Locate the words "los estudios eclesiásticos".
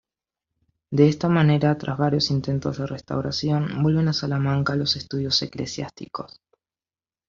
4.75-6.41